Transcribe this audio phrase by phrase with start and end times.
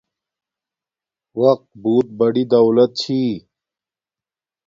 [1.41, 3.21] وقت بوت بڑی دولت چھی